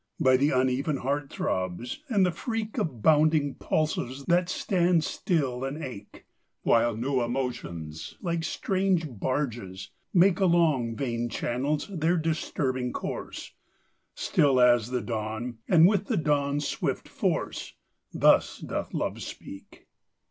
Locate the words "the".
0.35-0.49, 2.25-2.31, 14.89-15.01, 16.07-16.17